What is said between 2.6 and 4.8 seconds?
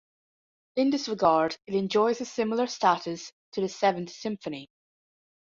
status to the Seventh Symphony.